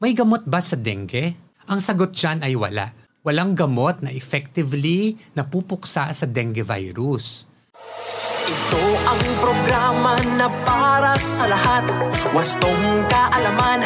May 0.00 0.16
gamot 0.16 0.48
ba 0.48 0.64
sa 0.64 0.80
dengue? 0.80 1.36
Ang 1.68 1.76
sagot 1.76 2.16
dyan 2.16 2.40
ay 2.40 2.56
wala. 2.56 2.88
Walang 3.20 3.52
gamot 3.52 4.00
na 4.00 4.08
effectively 4.08 5.12
napupuksa 5.36 6.08
sa 6.16 6.24
dengue 6.24 6.64
virus. 6.64 7.44
Ito 8.48 8.80
ang 8.80 9.20
programa 9.44 10.16
na 10.40 10.48
para 10.64 11.20
sa 11.20 11.44
lahat 11.44 11.84
Wastong 12.32 13.04
kaalaman 13.12 13.84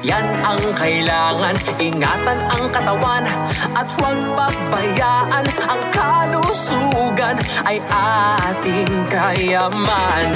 Yan 0.00 0.24
ang 0.40 0.58
kailangan 0.72 1.60
Ingatan 1.76 2.40
ang 2.48 2.64
katawan 2.72 3.28
At 3.76 3.92
huwag 4.00 4.16
pabayaan 4.32 5.44
Ang 5.68 5.82
kalusugan 5.92 7.36
Ay 7.68 7.76
ating 7.92 9.04
kayamanan 9.12 10.32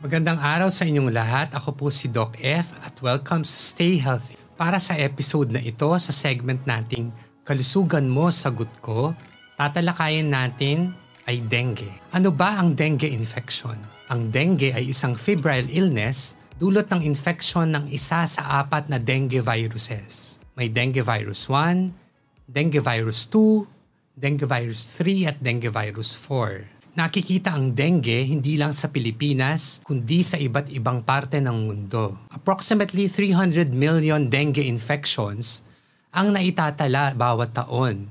Magandang 0.00 0.40
araw 0.40 0.72
sa 0.72 0.88
inyong 0.88 1.12
lahat. 1.12 1.52
Ako 1.52 1.76
po 1.76 1.92
si 1.92 2.08
Doc 2.08 2.40
F 2.40 2.72
at 2.80 2.96
welcome 3.04 3.44
sa 3.44 3.60
Stay 3.60 4.00
Healthy. 4.00 4.32
Para 4.56 4.80
sa 4.80 4.96
episode 4.96 5.52
na 5.52 5.60
ito, 5.60 5.92
sa 6.00 6.08
segment 6.08 6.56
nating 6.64 7.12
Kalusugan 7.44 8.08
Mo, 8.08 8.32
Sagot 8.32 8.72
Ko, 8.80 9.12
tatalakayin 9.60 10.32
natin 10.32 10.96
ay 11.28 11.44
dengue. 11.44 11.92
Ano 12.16 12.32
ba 12.32 12.56
ang 12.56 12.72
dengue 12.72 13.12
infection? 13.12 13.76
Ang 14.08 14.32
dengue 14.32 14.72
ay 14.72 14.88
isang 14.88 15.12
febrile 15.12 15.68
illness 15.68 16.40
dulot 16.56 16.88
ng 16.88 17.04
infection 17.04 17.68
ng 17.68 17.92
isa 17.92 18.24
sa 18.24 18.64
apat 18.64 18.88
na 18.88 18.96
dengue 18.96 19.44
viruses. 19.44 20.40
May 20.56 20.72
dengue 20.72 21.04
virus 21.04 21.44
1, 21.44 22.48
dengue 22.48 22.80
virus 22.80 23.28
2, 23.28 24.16
dengue 24.16 24.48
virus 24.48 24.96
3 24.96 25.28
at 25.28 25.36
dengue 25.44 25.68
virus 25.68 26.16
4. 26.16 26.79
Nakikita 26.90 27.54
ang 27.54 27.70
dengue 27.70 28.26
hindi 28.26 28.58
lang 28.58 28.74
sa 28.74 28.90
Pilipinas, 28.90 29.78
kundi 29.86 30.26
sa 30.26 30.34
iba't 30.34 30.74
ibang 30.74 31.06
parte 31.06 31.38
ng 31.38 31.70
mundo. 31.70 32.18
Approximately 32.34 33.06
300 33.06 33.70
million 33.70 34.26
dengue 34.26 34.66
infections 34.66 35.62
ang 36.10 36.34
naitatala 36.34 37.14
bawat 37.14 37.54
taon. 37.54 38.10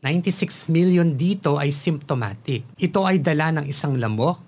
96 0.00 0.72
million 0.72 1.04
dito 1.12 1.60
ay 1.60 1.68
symptomatic. 1.68 2.64
Ito 2.80 3.04
ay 3.04 3.20
dala 3.20 3.52
ng 3.52 3.68
isang 3.68 4.00
lamok 4.00 4.40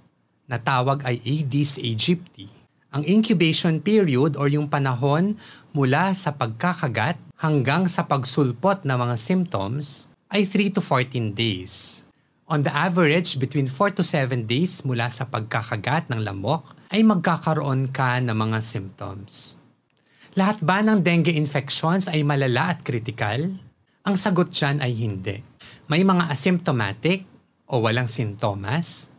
na 0.48 0.56
tawag 0.56 1.04
ay 1.04 1.20
Aedes 1.20 1.76
aegypti. 1.76 2.48
Ang 2.88 3.04
incubation 3.04 3.84
period 3.84 4.40
or 4.40 4.48
yung 4.48 4.64
panahon 4.64 5.36
mula 5.76 6.16
sa 6.16 6.32
pagkakagat 6.32 7.20
hanggang 7.36 7.84
sa 7.84 8.08
pagsulpot 8.08 8.80
ng 8.88 8.96
mga 8.96 9.16
symptoms 9.20 10.08
ay 10.32 10.48
3 10.48 10.72
to 10.72 10.80
14 10.80 11.36
days. 11.36 12.07
On 12.48 12.64
the 12.64 12.72
average, 12.72 13.36
between 13.36 13.68
4 13.68 14.00
to 14.00 14.02
7 14.02 14.48
days 14.48 14.80
mula 14.80 15.12
sa 15.12 15.28
pagkakagat 15.28 16.08
ng 16.08 16.24
lamok, 16.24 16.64
ay 16.88 17.04
magkakaroon 17.04 17.92
ka 17.92 18.24
ng 18.24 18.32
mga 18.32 18.64
symptoms. 18.64 19.60
Lahat 20.32 20.56
ba 20.64 20.80
ng 20.80 21.04
dengue 21.04 21.36
infections 21.36 22.08
ay 22.08 22.24
malala 22.24 22.72
at 22.72 22.80
critical? 22.80 23.52
Ang 24.00 24.16
sagot 24.16 24.48
dyan 24.48 24.80
ay 24.80 24.96
hindi. 24.96 25.36
May 25.92 26.00
mga 26.00 26.32
asymptomatic 26.32 27.28
o 27.68 27.84
walang 27.84 28.08
sintomas. 28.08 29.12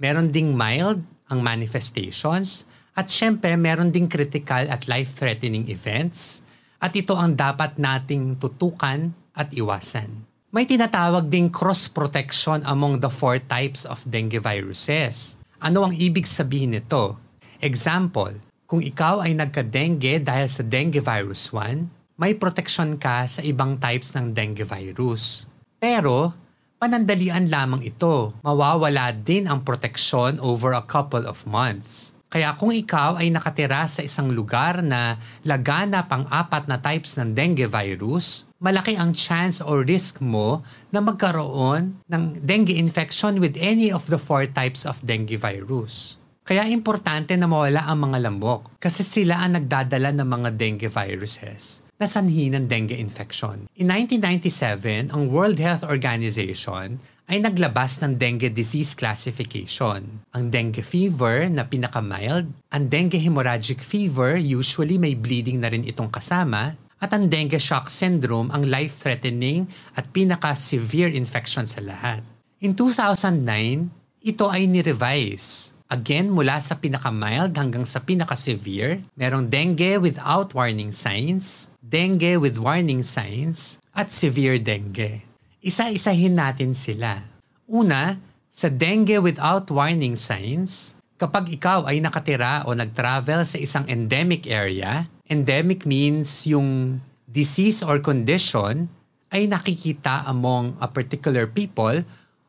Meron 0.00 0.32
ding 0.32 0.56
mild 0.56 1.04
ang 1.28 1.44
manifestations. 1.44 2.64
At 2.96 3.12
syempre, 3.12 3.60
meron 3.60 3.92
ding 3.92 4.08
critical 4.08 4.64
at 4.72 4.88
life-threatening 4.88 5.68
events. 5.68 6.40
At 6.80 6.96
ito 6.96 7.12
ang 7.12 7.36
dapat 7.36 7.76
nating 7.76 8.40
tutukan 8.40 9.12
at 9.36 9.52
iwasan. 9.52 10.29
May 10.50 10.66
tinatawag 10.66 11.30
ding 11.30 11.46
cross-protection 11.46 12.66
among 12.66 12.98
the 12.98 13.06
four 13.06 13.38
types 13.38 13.86
of 13.86 14.02
dengue 14.02 14.42
viruses. 14.42 15.38
Ano 15.62 15.86
ang 15.86 15.94
ibig 15.94 16.26
sabihin 16.26 16.74
nito? 16.74 17.22
Example, 17.62 18.34
kung 18.66 18.82
ikaw 18.82 19.22
ay 19.22 19.38
nagka-dengue 19.38 20.18
dahil 20.18 20.50
sa 20.50 20.66
dengue 20.66 20.98
virus 20.98 21.54
1, 21.54 22.18
may 22.18 22.34
protection 22.34 22.98
ka 22.98 23.30
sa 23.30 23.46
ibang 23.46 23.78
types 23.78 24.10
ng 24.18 24.34
dengue 24.34 24.66
virus. 24.66 25.46
Pero, 25.78 26.34
panandalian 26.82 27.46
lamang 27.46 27.86
ito. 27.86 28.34
Mawawala 28.42 29.14
din 29.14 29.46
ang 29.46 29.62
protection 29.62 30.42
over 30.42 30.74
a 30.74 30.82
couple 30.82 31.30
of 31.30 31.46
months. 31.46 32.10
Kaya 32.30 32.54
kung 32.54 32.70
ikaw 32.70 33.18
ay 33.18 33.26
nakatira 33.34 33.82
sa 33.90 34.06
isang 34.06 34.30
lugar 34.30 34.86
na 34.86 35.18
lagana 35.42 36.06
pang 36.06 36.30
apat 36.30 36.70
na 36.70 36.78
types 36.78 37.18
ng 37.18 37.34
dengue 37.34 37.66
virus, 37.66 38.46
malaki 38.62 38.94
ang 38.94 39.10
chance 39.10 39.58
or 39.58 39.82
risk 39.82 40.22
mo 40.22 40.62
na 40.94 41.02
magkaroon 41.02 41.98
ng 42.06 42.22
dengue 42.38 42.78
infection 42.78 43.42
with 43.42 43.58
any 43.58 43.90
of 43.90 44.06
the 44.06 44.14
four 44.14 44.46
types 44.46 44.86
of 44.86 45.02
dengue 45.02 45.34
virus. 45.34 46.22
Kaya 46.46 46.70
importante 46.70 47.34
na 47.34 47.50
mawala 47.50 47.82
ang 47.90 48.06
mga 48.06 48.30
lamok 48.30 48.78
kasi 48.78 49.02
sila 49.02 49.42
ang 49.42 49.58
nagdadala 49.58 50.14
ng 50.14 50.28
mga 50.30 50.48
dengue 50.54 50.86
viruses 50.86 51.89
na 52.00 52.08
sanhi 52.08 52.48
ng 52.48 52.64
dengue 52.64 52.96
infection. 52.96 53.68
In 53.76 53.92
1997, 53.92 55.12
ang 55.12 55.28
World 55.28 55.60
Health 55.60 55.84
Organization 55.84 56.96
ay 57.28 57.44
naglabas 57.44 58.00
ng 58.00 58.16
dengue 58.16 58.48
disease 58.48 58.96
classification. 58.96 60.24
Ang 60.32 60.44
dengue 60.48 60.80
fever 60.80 61.46
na 61.52 61.68
pinaka-mild, 61.68 62.48
ang 62.72 62.84
dengue 62.88 63.20
hemorrhagic 63.20 63.84
fever 63.84 64.40
usually 64.40 64.96
may 64.96 65.12
bleeding 65.12 65.60
na 65.60 65.68
rin 65.68 65.84
itong 65.84 66.08
kasama, 66.08 66.74
at 67.00 67.12
ang 67.12 67.28
dengue 67.28 67.60
shock 67.60 67.92
syndrome 67.92 68.48
ang 68.52 68.64
life-threatening 68.64 69.68
at 69.96 70.08
pinaka-severe 70.12 71.12
infection 71.12 71.68
sa 71.68 71.84
lahat. 71.84 72.24
In 72.60 72.76
2009, 72.76 74.24
ito 74.24 74.48
ay 74.48 74.68
ni-revise. 74.68 75.72
Again, 75.90 76.30
mula 76.30 76.62
sa 76.62 76.78
pinaka-mild 76.78 77.50
hanggang 77.58 77.82
sa 77.82 77.98
pinaka-severe, 77.98 79.02
merong 79.18 79.50
dengue 79.50 79.98
without 79.98 80.54
warning 80.54 80.94
signs, 80.94 81.66
dengue 81.82 82.38
with 82.38 82.62
warning 82.62 83.02
signs, 83.02 83.82
at 83.90 84.14
severe 84.14 84.54
dengue 84.62 85.26
isa-isahin 85.60 86.40
natin 86.40 86.72
sila. 86.72 87.20
Una, 87.68 88.16
sa 88.48 88.72
dengue 88.72 89.20
without 89.20 89.68
warning 89.68 90.16
signs, 90.16 90.96
kapag 91.20 91.52
ikaw 91.52 91.84
ay 91.84 92.00
nakatira 92.00 92.64
o 92.64 92.72
nag-travel 92.72 93.44
sa 93.44 93.60
isang 93.60 93.84
endemic 93.86 94.48
area, 94.48 95.06
endemic 95.28 95.84
means 95.84 96.48
yung 96.48 96.98
disease 97.28 97.84
or 97.84 98.00
condition 98.00 98.88
ay 99.30 99.46
nakikita 99.46 100.26
among 100.26 100.74
a 100.82 100.88
particular 100.90 101.46
people 101.46 102.02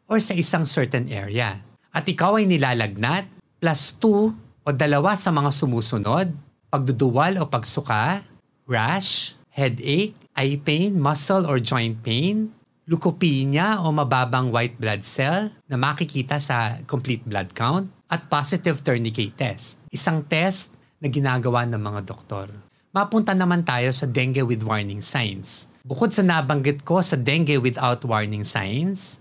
or 0.10 0.18
sa 0.18 0.34
isang 0.34 0.66
certain 0.66 1.06
area. 1.12 1.62
At 1.92 2.08
ikaw 2.08 2.40
ay 2.40 2.48
nilalagnat, 2.48 3.28
plus 3.60 4.00
2 4.00 4.64
o 4.64 4.70
dalawa 4.72 5.12
sa 5.20 5.28
mga 5.28 5.52
sumusunod, 5.52 6.32
pagduduwal 6.72 7.36
o 7.44 7.52
pagsuka, 7.52 8.24
rash, 8.64 9.36
headache, 9.52 10.16
eye 10.32 10.56
pain, 10.56 10.96
muscle 10.96 11.44
or 11.44 11.60
joint 11.60 12.00
pain, 12.00 12.48
leukopenia 12.88 13.84
o 13.84 13.92
mababang 13.92 14.56
white 14.56 14.80
blood 14.80 15.04
cell 15.04 15.52
na 15.68 15.76
makikita 15.76 16.40
sa 16.40 16.80
complete 16.88 17.28
blood 17.28 17.52
count 17.52 17.92
at 18.08 18.24
positive 18.32 18.80
tourniquet 18.80 19.36
test, 19.36 19.76
isang 19.92 20.24
test 20.24 20.80
na 21.04 21.12
ginagawa 21.12 21.68
ng 21.68 21.80
mga 21.80 22.08
doktor. 22.08 22.48
Mapunta 22.96 23.36
naman 23.36 23.68
tayo 23.68 23.92
sa 23.92 24.08
dengue 24.08 24.48
with 24.48 24.64
warning 24.64 25.04
signs. 25.04 25.68
Bukod 25.84 26.16
sa 26.16 26.24
nabanggit 26.24 26.88
ko 26.88 27.04
sa 27.04 27.20
dengue 27.20 27.60
without 27.60 28.00
warning 28.08 28.48
signs, 28.48 29.20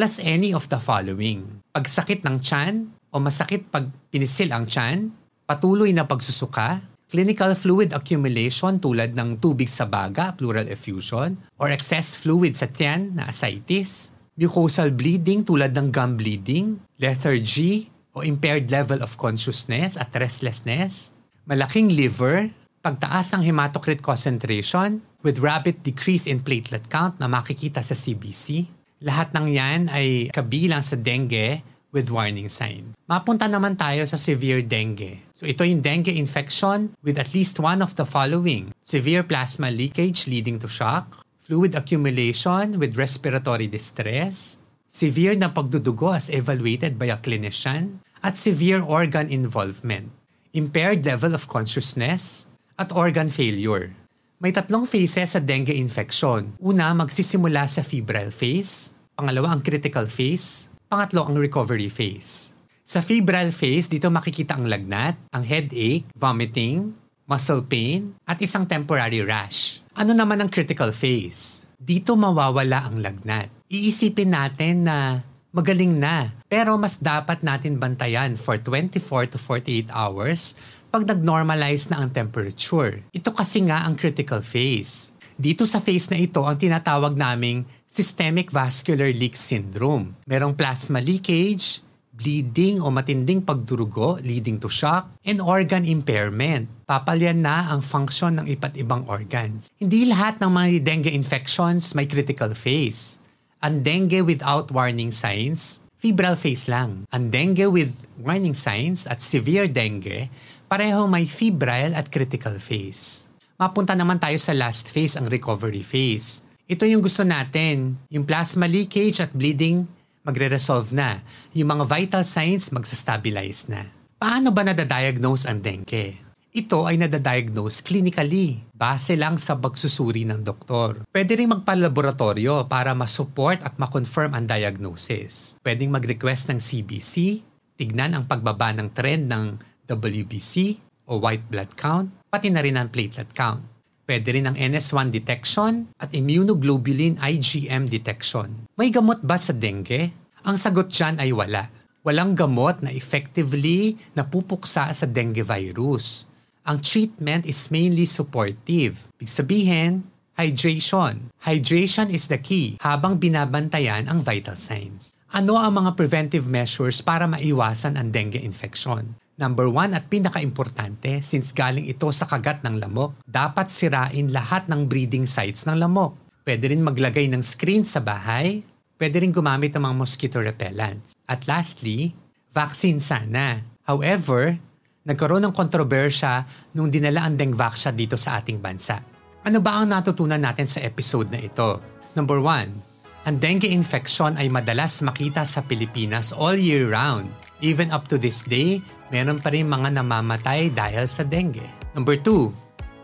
plus 0.00 0.16
any 0.24 0.56
of 0.56 0.64
the 0.72 0.80
following. 0.80 1.44
Pagsakit 1.76 2.24
ng 2.24 2.40
tiyan 2.40 2.88
o 3.12 3.20
masakit 3.20 3.68
pag 3.68 3.84
pinisil 4.08 4.48
ang 4.48 4.64
tiyan, 4.64 5.12
patuloy 5.44 5.92
na 5.92 6.08
pagsusuka, 6.08 6.80
clinical 7.12 7.52
fluid 7.52 7.92
accumulation 7.92 8.80
tulad 8.80 9.12
ng 9.12 9.36
tubig 9.36 9.68
sa 9.68 9.84
baga, 9.84 10.32
pleural 10.32 10.64
effusion, 10.72 11.36
or 11.60 11.68
excess 11.68 12.16
fluid 12.16 12.56
sa 12.56 12.64
tiyan 12.72 13.12
na 13.12 13.28
ascites, 13.28 14.08
mucosal 14.40 14.88
bleeding 14.88 15.44
tulad 15.44 15.76
ng 15.76 15.92
gum 15.92 16.16
bleeding, 16.16 16.80
lethargy 16.96 17.92
o 18.16 18.24
impaired 18.24 18.72
level 18.72 19.04
of 19.04 19.20
consciousness 19.20 20.00
at 20.00 20.08
restlessness, 20.16 21.12
malaking 21.44 21.92
liver, 21.92 22.48
pagtaas 22.80 23.36
ng 23.36 23.44
hematocrit 23.44 24.00
concentration 24.00 25.04
with 25.20 25.44
rapid 25.44 25.84
decrease 25.84 26.24
in 26.24 26.40
platelet 26.40 26.88
count 26.88 27.20
na 27.20 27.28
makikita 27.28 27.84
sa 27.84 27.92
CBC. 27.92 28.79
Lahat 29.00 29.32
ng 29.32 29.48
yan 29.48 29.88
ay 29.88 30.28
kabilang 30.28 30.84
sa 30.84 30.92
dengue 30.92 31.64
with 31.88 32.12
warning 32.12 32.52
signs. 32.52 32.92
Mapunta 33.08 33.48
naman 33.48 33.72
tayo 33.72 34.04
sa 34.04 34.20
severe 34.20 34.60
dengue. 34.60 35.24
So 35.32 35.48
ito 35.48 35.64
yung 35.64 35.80
dengue 35.80 36.12
infection 36.12 36.92
with 37.00 37.16
at 37.16 37.32
least 37.32 37.56
one 37.56 37.80
of 37.80 37.96
the 37.96 38.04
following. 38.04 38.76
Severe 38.84 39.24
plasma 39.24 39.72
leakage 39.72 40.28
leading 40.28 40.60
to 40.60 40.68
shock, 40.68 41.24
fluid 41.40 41.72
accumulation 41.72 42.76
with 42.76 43.00
respiratory 43.00 43.72
distress, 43.72 44.60
severe 44.84 45.32
na 45.32 45.48
pagdudugo 45.48 46.12
as 46.12 46.28
evaluated 46.28 47.00
by 47.00 47.08
a 47.08 47.16
clinician, 47.16 48.04
at 48.20 48.36
severe 48.36 48.84
organ 48.84 49.32
involvement, 49.32 50.12
impaired 50.52 51.08
level 51.08 51.32
of 51.32 51.48
consciousness, 51.48 52.44
at 52.76 52.92
organ 52.92 53.32
failure. 53.32 53.96
May 54.40 54.56
tatlong 54.56 54.88
phases 54.88 55.36
sa 55.36 55.40
dengue 55.44 55.76
infection. 55.76 56.56
Una, 56.64 56.96
magsisimula 56.96 57.68
sa 57.68 57.84
febrile 57.84 58.32
phase. 58.32 58.96
Pangalawa, 59.12 59.52
ang 59.52 59.60
critical 59.60 60.08
phase. 60.08 60.72
Pangatlo, 60.88 61.28
ang 61.28 61.36
recovery 61.36 61.92
phase. 61.92 62.56
Sa 62.80 63.04
febrile 63.04 63.52
phase, 63.52 63.92
dito 63.92 64.08
makikita 64.08 64.56
ang 64.56 64.64
lagnat, 64.64 65.20
ang 65.36 65.44
headache, 65.44 66.08
vomiting, 66.16 66.88
muscle 67.28 67.60
pain, 67.68 68.16
at 68.24 68.40
isang 68.40 68.64
temporary 68.64 69.20
rash. 69.20 69.84
Ano 69.92 70.16
naman 70.16 70.40
ang 70.40 70.48
critical 70.48 70.96
phase? 70.96 71.68
Dito 71.76 72.16
mawawala 72.16 72.88
ang 72.88 72.96
lagnat. 73.04 73.52
Iisipin 73.68 74.32
natin 74.32 74.88
na 74.88 75.20
magaling 75.52 76.00
na, 76.00 76.32
pero 76.48 76.80
mas 76.80 76.96
dapat 76.96 77.44
natin 77.44 77.76
bantayan 77.76 78.40
for 78.40 78.56
24 78.56 79.36
to 79.36 79.36
48 79.36 79.92
hours 79.92 80.56
pag 80.90 81.06
nag-normalize 81.06 81.86
na 81.86 82.02
ang 82.02 82.10
temperature. 82.10 82.98
Ito 83.14 83.30
kasi 83.30 83.62
nga 83.62 83.86
ang 83.86 83.94
critical 83.94 84.42
phase. 84.42 85.14
Dito 85.38 85.62
sa 85.62 85.78
phase 85.78 86.10
na 86.10 86.18
ito 86.18 86.42
ang 86.42 86.58
tinatawag 86.58 87.14
naming 87.14 87.62
systemic 87.86 88.50
vascular 88.50 89.14
leak 89.14 89.38
syndrome. 89.38 90.18
Merong 90.26 90.52
plasma 90.58 90.98
leakage, 90.98 91.80
bleeding 92.10 92.82
o 92.82 92.90
matinding 92.90 93.40
pagdurugo 93.40 94.20
leading 94.20 94.58
to 94.58 94.68
shock, 94.68 95.08
and 95.24 95.38
organ 95.38 95.86
impairment. 95.86 96.66
Papalyan 96.84 97.40
na 97.40 97.70
ang 97.70 97.80
function 97.80 98.36
ng 98.42 98.50
iba't 98.50 98.74
ibang 98.76 99.06
organs. 99.06 99.70
Hindi 99.78 100.10
lahat 100.10 100.42
ng 100.42 100.50
mga 100.50 100.68
dengue 100.84 101.12
infections 101.14 101.94
may 101.94 102.04
critical 102.10 102.52
phase. 102.52 103.16
Ang 103.62 103.86
dengue 103.86 104.26
without 104.26 104.74
warning 104.74 105.14
signs, 105.14 105.78
febrile 106.02 106.36
phase 106.36 106.66
lang. 106.66 107.06
Ang 107.14 107.30
dengue 107.30 107.70
with 107.70 107.94
warning 108.20 108.56
signs 108.56 109.08
at 109.08 109.24
severe 109.24 109.64
dengue, 109.64 110.28
pareho 110.70 111.10
may 111.10 111.26
febrile 111.26 111.98
at 111.98 112.14
critical 112.14 112.54
phase. 112.62 113.26
Mapunta 113.58 113.98
naman 113.98 114.22
tayo 114.22 114.38
sa 114.38 114.54
last 114.54 114.86
phase, 114.94 115.18
ang 115.18 115.26
recovery 115.26 115.82
phase. 115.82 116.46
Ito 116.70 116.86
yung 116.86 117.02
gusto 117.02 117.26
natin, 117.26 117.98
yung 118.06 118.22
plasma 118.22 118.70
leakage 118.70 119.18
at 119.18 119.34
bleeding 119.34 119.90
magre-resolve 120.22 120.94
na. 120.94 121.18
Yung 121.58 121.74
mga 121.74 121.84
vital 121.90 122.22
signs 122.22 122.70
magsa-stabilize 122.70 123.66
na. 123.66 123.90
Paano 124.22 124.54
ba 124.54 124.62
nadadiagnose 124.62 125.50
ang 125.50 125.58
dengue? 125.58 126.14
Ito 126.54 126.86
ay 126.86 127.02
nadadiagnose 127.02 127.82
clinically, 127.82 128.62
base 128.70 129.18
lang 129.18 129.42
sa 129.42 129.58
pagsusuri 129.58 130.22
ng 130.22 130.46
doktor. 130.46 131.02
Pwede 131.10 131.34
rin 131.34 131.50
magpalaboratorio 131.50 132.66
para 132.70 132.94
ma-support 132.94 133.66
at 133.66 133.74
ma-confirm 133.74 134.38
ang 134.38 134.46
diagnosis. 134.46 135.58
Pwedeng 135.66 135.90
mag-request 135.94 136.50
ng 136.50 136.58
CBC, 136.62 137.42
tignan 137.74 138.14
ang 138.14 138.24
pagbaba 138.30 138.70
ng 138.70 138.90
trend 138.94 139.30
ng 139.30 139.44
WBC 139.90 140.78
o 141.10 141.18
white 141.18 141.50
blood 141.50 141.74
count, 141.74 142.14
pati 142.30 142.46
na 142.54 142.62
rin 142.62 142.78
ang 142.78 142.86
platelet 142.86 143.34
count. 143.34 143.66
Pwede 144.06 144.34
rin 144.34 144.46
ang 144.46 144.58
NS1 144.58 145.10
detection 145.10 145.90
at 145.98 146.10
immunoglobulin 146.14 147.18
IgM 147.18 147.86
detection. 147.90 148.66
May 148.78 148.90
gamot 148.90 149.22
ba 149.22 149.38
sa 149.38 149.54
dengue? 149.54 150.10
Ang 150.46 150.56
sagot 150.58 150.90
dyan 150.90 151.18
ay 151.18 151.30
wala. 151.30 151.70
Walang 152.02 152.34
gamot 152.34 152.82
na 152.82 152.90
effectively 152.90 153.94
napupuksa 154.18 154.90
sa 154.90 155.06
dengue 155.06 155.46
virus. 155.46 156.26
Ang 156.66 156.82
treatment 156.82 157.46
is 157.46 157.70
mainly 157.70 158.02
supportive. 158.02 159.06
Ibig 159.20 159.30
sabihin, 159.30 159.92
hydration. 160.34 161.30
Hydration 161.44 162.08
is 162.10 162.26
the 162.26 162.40
key 162.40 162.82
habang 162.82 163.20
binabantayan 163.20 164.08
ang 164.08 164.26
vital 164.26 164.58
signs. 164.58 165.14
Ano 165.30 165.54
ang 165.54 165.78
mga 165.78 165.94
preventive 165.94 166.50
measures 166.50 166.98
para 166.98 167.30
maiwasan 167.30 167.94
ang 167.94 168.10
dengue 168.10 168.42
infection? 168.42 169.14
Number 169.40 169.72
one 169.72 169.96
at 169.96 170.04
pinaka-importante, 170.12 171.24
since 171.24 171.56
galing 171.56 171.88
ito 171.88 172.04
sa 172.12 172.28
kagat 172.28 172.60
ng 172.60 172.76
lamok, 172.76 173.16
dapat 173.24 173.72
sirain 173.72 174.28
lahat 174.28 174.68
ng 174.68 174.84
breeding 174.84 175.24
sites 175.24 175.64
ng 175.64 175.80
lamok. 175.80 176.12
Pwede 176.44 176.68
rin 176.68 176.84
maglagay 176.84 177.24
ng 177.32 177.40
screen 177.40 177.88
sa 177.88 178.04
bahay, 178.04 178.60
pwede 179.00 179.24
rin 179.24 179.32
gumamit 179.32 179.72
ng 179.72 179.80
mga 179.80 179.96
mosquito 179.96 180.44
repellents. 180.44 181.16
At 181.24 181.48
lastly, 181.48 182.12
vaccine 182.52 183.00
sana. 183.00 183.64
However, 183.88 184.60
nagkaroon 185.08 185.48
ng 185.48 185.56
kontrobersya 185.56 186.44
nung 186.76 186.92
dinala 186.92 187.24
ang 187.24 187.40
Dengvaxia 187.40 187.96
dito 187.96 188.20
sa 188.20 188.44
ating 188.44 188.60
bansa. 188.60 189.00
Ano 189.40 189.64
ba 189.64 189.80
ang 189.80 189.88
natutunan 189.88 190.36
natin 190.36 190.68
sa 190.68 190.84
episode 190.84 191.32
na 191.32 191.40
ito? 191.40 191.80
Number 192.12 192.44
one, 192.44 192.76
ang 193.24 193.40
dengue 193.40 193.72
infection 193.72 194.36
ay 194.36 194.52
madalas 194.52 195.00
makita 195.00 195.48
sa 195.48 195.64
Pilipinas 195.64 196.36
all 196.36 196.60
year 196.60 196.92
round. 196.92 197.32
Even 197.64 197.88
up 197.88 198.04
to 198.12 198.20
this 198.20 198.44
day, 198.44 198.84
meron 199.10 199.42
pa 199.42 199.50
rin 199.50 199.66
mga 199.66 199.98
namamatay 199.98 200.70
dahil 200.70 201.04
sa 201.04 201.26
dengue. 201.26 201.66
Number 201.92 202.14
two, 202.14 202.54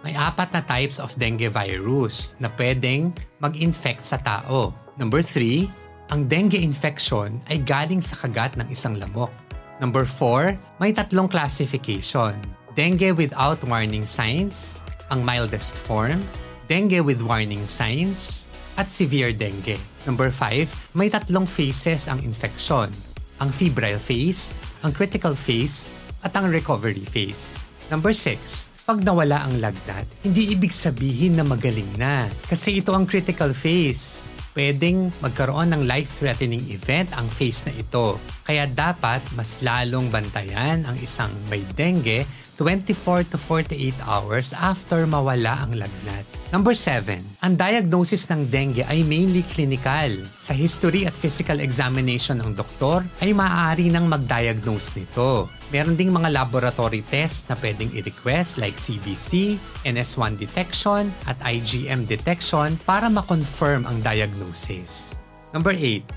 may 0.06 0.14
apat 0.14 0.54
na 0.54 0.62
types 0.62 1.02
of 1.02 1.10
dengue 1.18 1.50
virus 1.50 2.38
na 2.38 2.46
pwedeng 2.54 3.10
mag-infect 3.42 4.00
sa 4.00 4.16
tao. 4.22 4.70
Number 4.96 5.20
three, 5.20 5.66
ang 6.14 6.30
dengue 6.30 6.62
infection 6.62 7.42
ay 7.50 7.58
galing 7.60 7.98
sa 7.98 8.14
kagat 8.14 8.54
ng 8.54 8.70
isang 8.70 8.94
lamok. 8.96 9.34
Number 9.82 10.06
four, 10.06 10.54
may 10.78 10.94
tatlong 10.94 11.26
classification. 11.26 12.38
Dengue 12.78 13.12
without 13.12 13.60
warning 13.66 14.06
signs, 14.06 14.78
ang 15.10 15.26
mildest 15.26 15.74
form, 15.74 16.22
dengue 16.70 17.02
with 17.02 17.20
warning 17.20 17.66
signs, 17.66 18.46
at 18.76 18.92
severe 18.92 19.32
dengue. 19.32 19.80
Number 20.04 20.30
5, 20.30 20.94
may 20.94 21.08
tatlong 21.08 21.48
phases 21.48 22.06
ang 22.06 22.20
infection. 22.22 22.92
Ang 23.40 23.50
febrile 23.52 24.00
phase, 24.00 24.52
ang 24.84 24.92
critical 24.92 25.32
phase, 25.32 25.92
at 26.26 26.34
ang 26.34 26.50
recovery 26.50 27.06
phase. 27.06 27.62
Number 27.86 28.10
6, 28.10 28.82
pag 28.82 28.98
nawala 28.98 29.46
ang 29.46 29.62
lagnat, 29.62 30.10
hindi 30.26 30.50
ibig 30.50 30.74
sabihin 30.74 31.38
na 31.38 31.46
magaling 31.46 31.86
na. 31.94 32.26
Kasi 32.50 32.82
ito 32.82 32.90
ang 32.90 33.06
critical 33.06 33.54
phase. 33.54 34.26
Pwedeng 34.58 35.14
magkaroon 35.22 35.70
ng 35.70 35.86
life-threatening 35.86 36.66
event 36.74 37.14
ang 37.14 37.30
phase 37.30 37.70
na 37.70 37.74
ito. 37.78 38.18
Kaya 38.42 38.66
dapat 38.66 39.22
mas 39.38 39.62
lalong 39.62 40.10
bantayan 40.10 40.82
ang 40.82 40.98
isang 40.98 41.30
may 41.46 41.62
dengue 41.78 42.26
24 42.56 43.28
to 43.28 43.36
48 43.36 43.92
hours 44.08 44.56
after 44.56 45.04
mawala 45.04 45.68
ang 45.68 45.76
lagnat. 45.76 46.24
Number 46.48 46.72
7. 46.72 47.20
Ang 47.44 47.54
diagnosis 47.58 48.24
ng 48.32 48.48
dengue 48.48 48.80
ay 48.88 49.04
mainly 49.04 49.44
clinical. 49.52 50.24
Sa 50.40 50.56
history 50.56 51.04
at 51.04 51.12
physical 51.12 51.60
examination 51.60 52.40
ng 52.40 52.56
doktor 52.56 53.04
ay 53.20 53.36
maaari 53.36 53.92
nang 53.92 54.08
mag-diagnose 54.08 54.96
nito. 54.96 55.52
Meron 55.68 56.00
ding 56.00 56.08
mga 56.08 56.32
laboratory 56.32 57.04
tests 57.04 57.44
na 57.52 57.58
pwedeng 57.60 57.92
i-request 57.92 58.56
like 58.56 58.80
CBC, 58.80 59.60
NS1 59.84 60.40
detection, 60.40 61.12
at 61.28 61.36
IgM 61.44 62.08
detection 62.08 62.80
para 62.88 63.12
ma-confirm 63.12 63.84
ang 63.84 64.00
diagnosis. 64.00 65.20
Number 65.52 65.76
8 65.76 66.15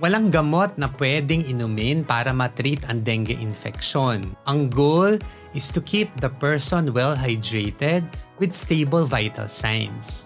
Walang 0.00 0.32
gamot 0.32 0.72
na 0.80 0.88
pwedeng 0.96 1.44
inumin 1.44 2.00
para 2.00 2.32
matreat 2.32 2.80
ang 2.88 3.04
dengue 3.04 3.36
infection. 3.36 4.32
Ang 4.48 4.72
goal 4.72 5.20
is 5.52 5.68
to 5.68 5.84
keep 5.84 6.08
the 6.24 6.32
person 6.40 6.96
well 6.96 7.12
hydrated 7.12 8.00
with 8.40 8.56
stable 8.56 9.04
vital 9.04 9.52
signs. 9.52 10.24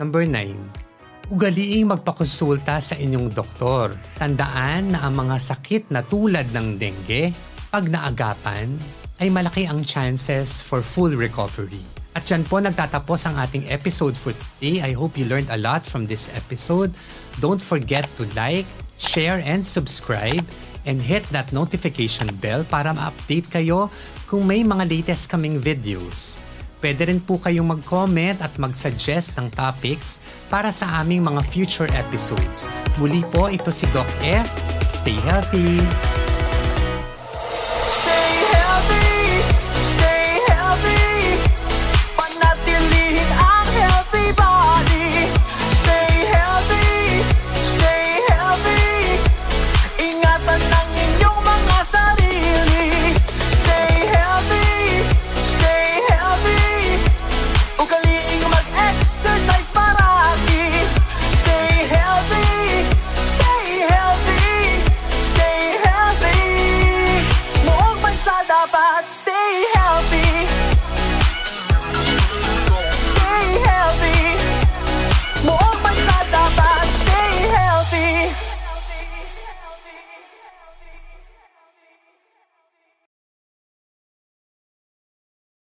Number 0.00 0.24
9. 0.24 1.28
Ugaliing 1.28 1.92
magpakonsulta 1.92 2.80
sa 2.80 2.96
inyong 2.96 3.28
doktor. 3.36 3.92
Tandaan 4.16 4.96
na 4.96 5.04
ang 5.04 5.14
mga 5.20 5.36
sakit 5.36 5.92
na 5.92 6.00
tulad 6.00 6.48
ng 6.56 6.80
dengue, 6.80 7.36
pag 7.68 7.84
naagapan, 7.92 8.72
ay 9.20 9.28
malaki 9.28 9.68
ang 9.68 9.84
chances 9.84 10.64
for 10.64 10.80
full 10.80 11.12
recovery. 11.12 12.01
At 12.12 12.28
yan 12.28 12.44
po 12.44 12.60
nagtatapos 12.60 13.24
ang 13.24 13.40
ating 13.40 13.72
episode 13.72 14.12
for 14.12 14.36
today. 14.36 14.84
I 14.84 14.92
hope 14.92 15.16
you 15.16 15.24
learned 15.24 15.48
a 15.48 15.56
lot 15.56 15.88
from 15.88 16.04
this 16.04 16.28
episode. 16.36 16.92
Don't 17.40 17.60
forget 17.60 18.04
to 18.20 18.28
like, 18.36 18.68
share, 19.00 19.40
and 19.40 19.64
subscribe 19.64 20.44
and 20.84 21.00
hit 21.00 21.24
that 21.32 21.54
notification 21.54 22.28
bell 22.42 22.66
para 22.68 22.92
ma-update 22.92 23.48
kayo 23.48 23.88
kung 24.28 24.44
may 24.44 24.60
mga 24.60 24.84
latest 24.88 25.32
kaming 25.32 25.56
videos. 25.56 26.44
Pwede 26.82 27.06
rin 27.06 27.22
po 27.22 27.38
kayong 27.38 27.78
mag-comment 27.78 28.42
at 28.42 28.58
mag-suggest 28.58 29.38
ng 29.38 29.48
topics 29.54 30.18
para 30.50 30.74
sa 30.74 30.98
aming 30.98 31.22
mga 31.22 31.40
future 31.46 31.88
episodes. 31.94 32.66
Muli 32.98 33.22
po, 33.30 33.46
ito 33.46 33.70
si 33.70 33.86
Doc 33.94 34.10
F. 34.18 34.50
Stay 34.90 35.14
healthy! 35.22 36.21